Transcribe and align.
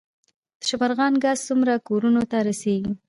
د 0.59 0.61
شبرغان 0.69 1.13
ګاز 1.23 1.39
څومره 1.47 1.73
کورونو 1.87 2.21
ته 2.31 2.37
رسیږي؟ 2.47 2.93